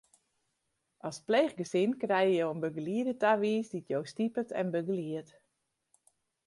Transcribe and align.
As 1.09 1.17
pleechgesin 1.27 1.91
krije 2.01 2.33
jo 2.39 2.47
in 2.53 2.63
begelieder 2.65 3.19
tawiisd 3.23 3.71
dy't 3.73 3.91
jo 3.93 3.99
stipet 4.11 4.49
en 4.59 4.67
begeliedt. 4.77 5.29